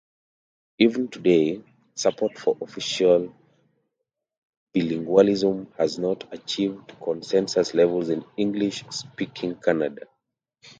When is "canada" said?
9.57-10.07